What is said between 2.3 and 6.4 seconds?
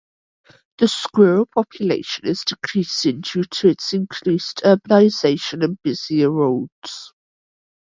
decreasing due to increased urbanization and busier